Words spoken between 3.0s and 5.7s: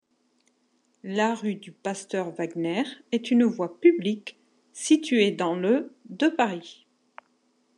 est une voie publique située dans